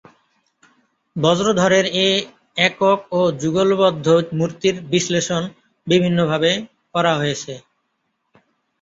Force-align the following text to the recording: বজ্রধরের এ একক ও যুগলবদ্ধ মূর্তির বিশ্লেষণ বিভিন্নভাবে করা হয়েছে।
বজ্রধরের 1.15 1.85
এ 1.99 2.09
একক 2.61 2.99
ও 3.11 3.31
যুগলবদ্ধ 3.41 4.05
মূর্তির 4.37 4.75
বিশ্লেষণ 4.91 5.43
বিভিন্নভাবে 5.87 6.51
করা 6.95 7.11
হয়েছে। 7.15 7.53